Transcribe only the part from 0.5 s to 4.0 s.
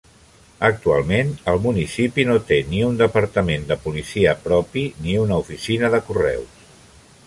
Actualment, el municipi no té ni un departament de